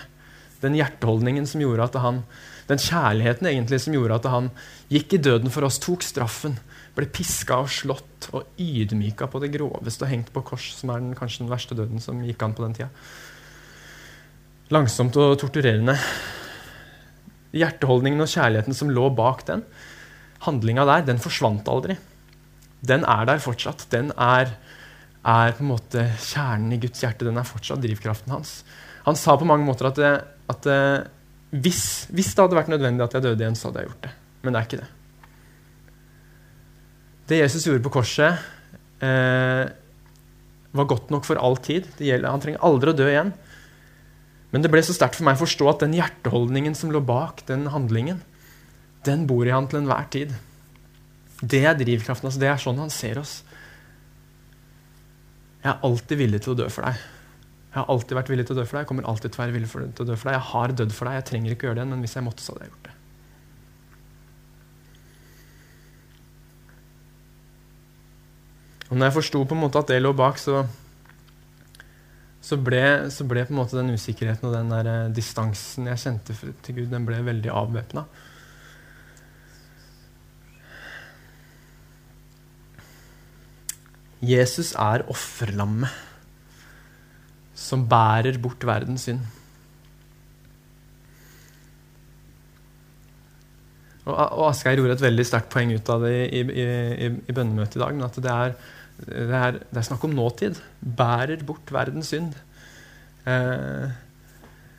[0.64, 2.24] den hjerteholdningen som gjorde at han,
[2.70, 4.50] den kjærligheten egentlig som gjorde at han
[4.90, 6.58] gikk i døden for oss, tok straffen,
[6.96, 11.04] ble piska og slått og ydmyka på det groveste og hengt på kors, som er
[11.04, 12.90] den, kanskje den verste døden som gikk an på den tida.
[14.74, 15.98] Langsomt og torturerende.
[17.56, 19.62] Hjerteholdningen og kjærligheten som lå bak den,
[20.48, 22.00] handlinga der, den forsvant aldri.
[22.86, 23.86] Den er der fortsatt.
[23.94, 24.56] Den er
[25.26, 27.26] er på en måte kjernen i Guds hjerte.
[27.26, 28.60] Den er fortsatt drivkraften hans.
[29.08, 30.12] Han sa på mange måter at, det,
[30.52, 30.82] at det,
[31.56, 34.14] hvis, hvis, det hadde vært nødvendig at jeg døde igjen, så hadde jeg gjort det.
[34.44, 34.92] Men det er ikke det.
[37.32, 38.46] Det Jesus gjorde på korset,
[39.02, 39.64] eh,
[40.76, 41.88] var godt nok for all tid.
[41.98, 43.32] Gjelder, han trenger aldri å dø igjen.
[44.52, 47.46] Men det ble så sterkt for meg å forstå at den hjerteholdningen som lå bak
[47.48, 48.22] den handlingen,
[49.08, 50.36] den bor i han til enhver tid.
[51.42, 52.40] Det er drivkraften hans.
[52.42, 53.42] Det er sånn han ser oss.
[55.64, 57.04] Jeg er alltid villig til å dø for deg.
[57.76, 58.86] Jeg har alltid vært villig til å dø for deg.
[58.86, 60.36] Jeg kommer alltid til å være villig til å dø for deg.
[60.38, 61.16] Jeg har dødd for deg.
[61.18, 62.94] Jeg trenger ikke gjøre det, men hvis jeg måtte, så hadde jeg gjort det.
[68.86, 70.64] Og når jeg forsto på en måte at det lå bak, så,
[72.40, 76.04] så, ble, så ble på en måte den usikkerheten og den der eh, distansen jeg
[76.06, 78.08] kjente til Gud, den ble veldig avvæpna.
[84.24, 86.15] Jesus er offerlammet
[87.66, 89.26] som bærer bort verdens synd.
[94.06, 96.66] Og, og Asgeir gjorde et veldig sterkt poeng ut av det i, i,
[97.08, 97.96] i, i bønnemøtet i dag.
[97.98, 98.56] Men at det er,
[99.02, 100.62] det, er, det er, snakk om nåtid.
[100.80, 102.36] Bærer bort verdens synd.
[103.26, 103.88] Eh,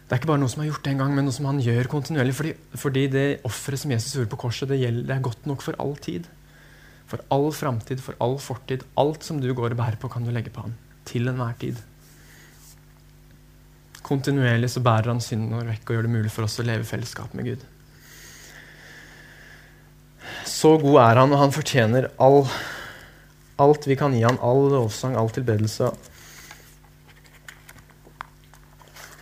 [0.06, 1.90] det er ikke bare noe som er gjort en gang, men noe som han gjør
[1.90, 2.36] kontinuerlig.
[2.38, 5.66] Fordi, fordi det offeret som Jesus gjorde på korset, det, gjelder, det er godt nok
[5.66, 6.30] for all tid.
[7.10, 8.86] For all framtid, for all fortid.
[8.98, 10.78] Alt som du går og bærer på, kan du legge på ham.
[11.06, 11.82] Til enhver tid.
[14.06, 16.86] Kontinuerlig så bærer han synden vår vekk og gjør det mulig for oss å leve
[16.86, 17.64] i fellesskap med Gud.
[20.46, 22.44] Så god er han, og han fortjener all,
[23.62, 25.90] alt vi kan gi han, all lovsang, all tilbedelse.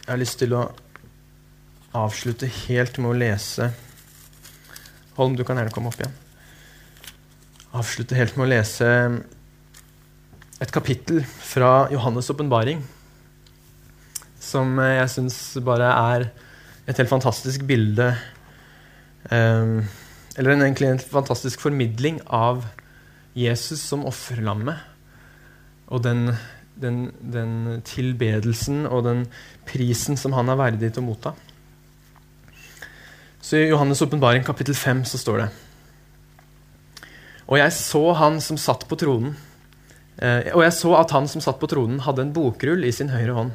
[0.05, 0.67] Jeg har lyst til å
[1.97, 3.73] avslutte helt med å lese
[5.15, 6.17] Holm, du kan gjerne komme opp igjen
[7.75, 8.89] avslutte helt med å lese
[10.63, 12.83] et kapittel fra Johannes' åpenbaring.
[14.55, 16.29] Som jeg syns bare er
[16.87, 18.13] et helt fantastisk bilde
[19.31, 19.81] um,
[20.37, 22.65] Eller en, egentlig en fantastisk formidling av
[23.35, 24.79] Jesus som offerlammet.
[25.91, 26.29] Og den,
[26.79, 29.27] den, den, tilbedelsen og den
[29.67, 31.35] prisen som han er verdig til å motta.
[33.45, 35.51] Så I Johannes' åpenbaring kapittel 5 så står det
[37.45, 39.35] og jeg så han som satt på tronen.
[40.17, 43.13] Eh, og jeg så at han som satt på tronen, hadde en bokrull i sin
[43.13, 43.53] høyre hånd.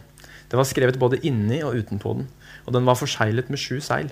[0.50, 2.30] Det var skrevet både inni og utenpå den,
[2.66, 4.10] og den var forseglet med sju seil.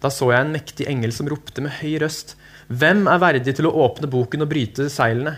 [0.00, 2.34] Da så jeg en mektig engel som ropte med høy røst.
[2.72, 5.36] Hvem er verdig til å åpne boken og bryte seilene?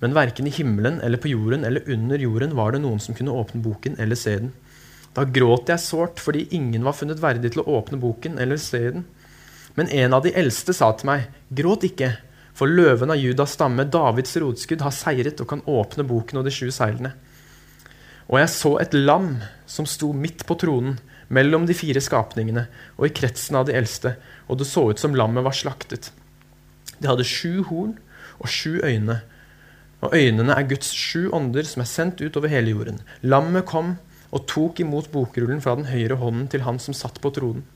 [0.00, 3.34] Men verken i himmelen eller på jorden eller under jorden var det noen som kunne
[3.36, 4.52] åpne boken eller se den.
[5.12, 8.84] Da gråt jeg sårt fordi ingen var funnet verdig til å åpne boken eller se
[8.94, 9.04] den.
[9.76, 12.14] Men en av de eldste sa til meg, gråt ikke.
[12.56, 16.54] For løven av Judas stamme, Davids rotskudd, har seiret og kan åpne boken og de
[16.54, 17.12] sju seilene.
[18.30, 20.98] Og jeg så et lam som sto midt på tronen,
[21.30, 22.64] mellom de fire skapningene
[22.96, 24.16] og i kretsen av de eldste,
[24.50, 26.10] og det så ut som lammet var slaktet.
[26.98, 27.94] Det hadde sju horn
[28.40, 29.20] og sju øyne,
[30.00, 33.02] og øynene er Guds sju ånder som er sendt ut over hele jorden.
[33.22, 33.94] Lammet kom
[34.30, 37.66] og tok imot bokrullen fra den høyre hånden til han som satt på tronen.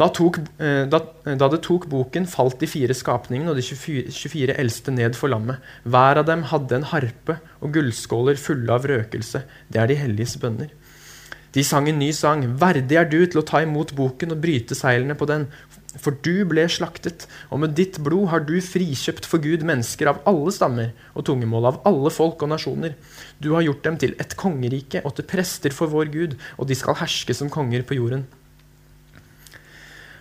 [0.00, 4.06] Da, tok, eh, da, da, det tok boken, falt de fire skapningene og de 24,
[4.16, 5.60] 24 eldste ned for lammet.
[5.84, 9.42] Hver av dem hadde en harpe og gullskåler fulle av røkelse.
[9.68, 10.72] Det er de helliges bønner.
[11.52, 12.46] De sang en ny sang.
[12.62, 15.48] Verdig er du til å ta imot boken og bryte seilene på den.
[16.00, 20.20] For du ble slaktet, og med ditt blod har du frikjøpt for Gud mennesker av
[20.30, 22.94] alle stammer og tungemål, av alle folk og nasjoner.
[23.42, 26.78] Du har gjort dem til et kongerike og til prester for vår Gud, og de
[26.78, 28.28] skal herske som konger på jorden.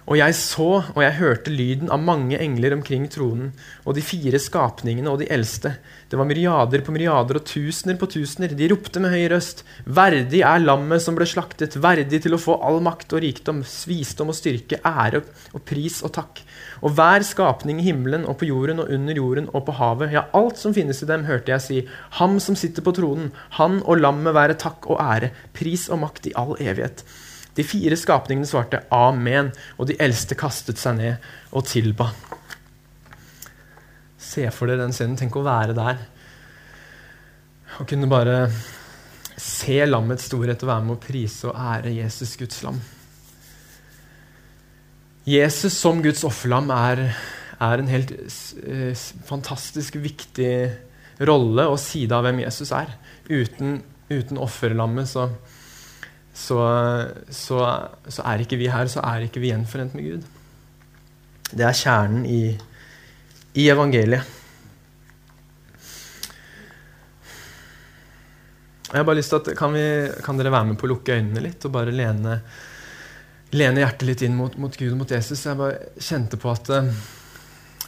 [0.09, 3.51] Og jeg så og jeg hørte lyden av mange engler omkring tronen,
[3.85, 5.75] og de fire skapningene og de eldste.
[6.09, 8.55] Det var myriader på myriader og tusener på tusener.
[8.57, 9.61] De ropte med høy røst.
[9.85, 14.33] Verdig er lammet som ble slaktet, verdig til å få all makt og rikdom, visdom
[14.33, 15.21] og styrke, ære
[15.53, 16.41] og pris og takk.
[16.81, 20.25] Og hver skapning i himmelen og på jorden og under jorden og på havet, ja,
[20.33, 21.81] alt som finnes i dem, hørte jeg si,
[22.17, 23.29] Ham som sitter på tronen,
[23.61, 27.05] han og lammet være takk og ære, pris og makt i all evighet.
[27.59, 32.13] De fire skapningene svarte amen, og de eldste kastet seg ned og tilba.
[34.15, 35.17] Se for dere den scenen.
[35.19, 35.99] Tenk å være der.
[37.81, 38.45] Og kunne bare
[39.39, 42.79] se lammets storhet og være med å prise og ære Jesus, Guds lam.
[45.27, 47.05] Jesus som Guds offerlam er,
[47.59, 48.15] er en helt
[49.27, 50.53] fantastisk viktig
[51.27, 52.95] rolle og side av hvem Jesus er.
[53.27, 55.27] Uten, uten offerlammet så
[56.33, 56.59] så,
[57.29, 57.59] så,
[58.07, 60.27] så, er ikke vi her, så er ikke vi gjenforent med Gud.
[61.49, 62.43] Det er kjernen i,
[63.57, 64.35] i evangeliet.
[68.89, 69.85] Jeg har bare lyst til at, kan, vi,
[70.25, 72.39] kan, dere være med på å lukke øynene litt og bare lene,
[73.53, 75.43] lene hjertet litt inn mot, mot, Gud og mot Jesus?
[75.45, 76.89] Jeg bare kjente på at uh,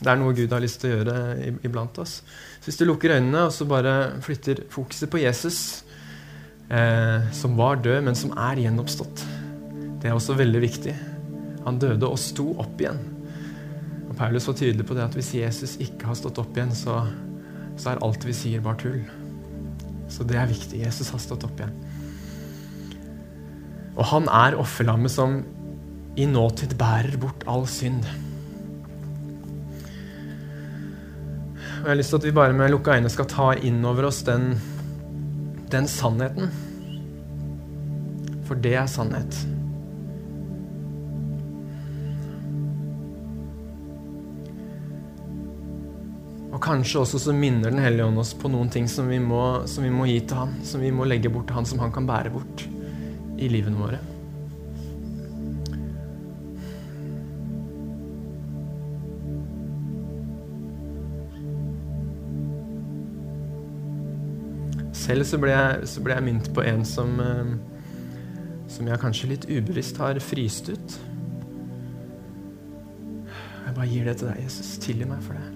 [0.01, 1.15] det er noe Gud har lyst til å gjøre
[1.65, 2.19] iblant oss.
[2.61, 6.00] Så hvis du lukker øynene og så bare flytter fokuset på Jesus eh,
[7.35, 9.25] som var død, men som er gjenoppstått.
[10.01, 10.93] Det er også veldig viktig.
[11.65, 13.01] Han døde og sto opp igjen.
[14.07, 17.01] Og Paulus var tydelig på det at hvis Jesus ikke har stått opp igjen, så,
[17.75, 19.01] så er alt vi sier, bare tull.
[20.11, 20.81] Så det er viktig.
[20.81, 21.75] Jesus har stått opp igjen.
[23.97, 25.41] Og han er offerlammet som
[26.19, 28.03] i nåtid bærer bort all synd.
[31.81, 34.09] Og Jeg har lyst til at vi bare med lukka øyne skal ta inn over
[34.09, 34.53] oss den
[35.71, 36.51] den sannheten.
[38.47, 39.37] For det er sannhet.
[46.51, 49.63] Og kanskje også så minner Den hellige ånd oss på noen ting som vi, må,
[49.71, 51.95] som vi må gi til Han, som vi må legge bort til Han, som Han
[51.95, 52.67] kan bære bort
[53.41, 54.10] i livene våre.
[64.91, 67.53] Selv så ble jeg, så ble jeg minnet på en som, eh,
[68.71, 70.99] som jeg kanskje litt ubevisst har fryst ut.
[73.65, 74.77] Jeg bare gir det til deg, Jesus.
[74.83, 75.47] Tilgi meg for det.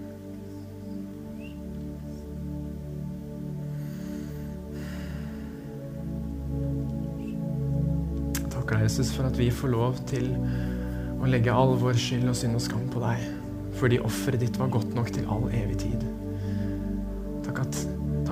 [8.56, 10.32] Takk deg, Jesus, for at vi får lov til
[11.20, 13.26] å legge all vår skyld og synd og skam på deg.
[13.76, 16.25] Fordi offeret ditt var godt nok til all evig tid.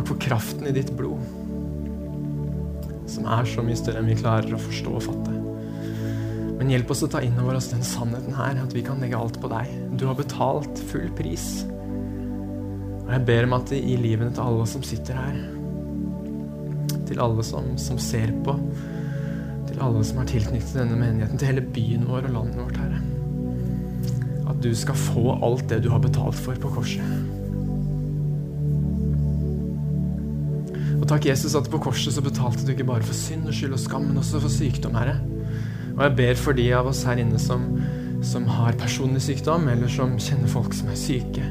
[0.04, 1.22] At for kraften i ditt blod,
[3.08, 5.36] som er så mye større enn vi klarer å forstå og fatte.
[6.60, 9.16] Men hjelp oss å ta inn over oss den sannheten her, at vi kan legge
[9.16, 9.70] alt på deg.
[9.96, 11.46] Du har betalt full pris.
[13.06, 15.38] Og jeg ber om at i livene til alle som sitter her,
[17.08, 18.58] til alle som, som ser på,
[19.70, 23.00] til alle som er tilknyttet denne menigheten, til hele byen vår og landet vårt, Herre,
[24.52, 27.33] at du skal få alt det du har betalt for på korset.
[31.13, 33.82] Takk, Jesus, at på korset så betalte du ikke bare for synd og skyld og
[33.82, 35.19] skam, men også for sykdom, Herre.
[35.93, 37.67] Og jeg ber for de av oss her inne som,
[38.26, 41.45] som har personlig sykdom, eller som kjenner folk som er syke,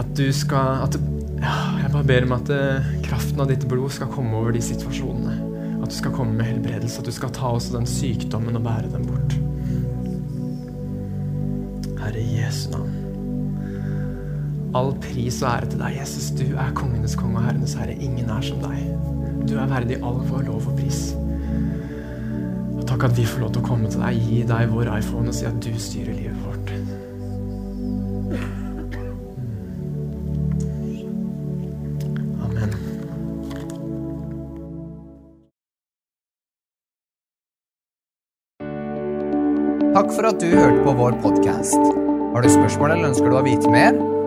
[0.00, 0.98] at du skal at,
[1.40, 4.60] ja, Jeg bare ber om at eh, kraften av ditt blod skal komme over de
[4.64, 5.36] situasjonene.
[5.80, 8.92] At du skal komme med helbredelse, at du skal ta også den sykdommen og bære
[8.92, 9.36] den bort.
[12.00, 12.99] Herre Jesu navn.
[14.70, 16.28] All pris og ære til deg, Jesus.
[16.38, 17.96] Du er kongenes konge og herrenes herre.
[17.98, 18.84] Ingen er som deg.
[19.48, 21.10] Du er verdig all vår lov og pris.
[22.76, 25.32] Og takk at vi får lov til å komme til deg, gi deg vår iPhone
[25.32, 26.70] og si at du styrer livet vårt.
[32.46, 32.70] Amen.
[39.98, 41.92] Takk for at du hørte på vår podkast.
[42.30, 43.98] Har du spørsmål eller ønsker du å vite mer?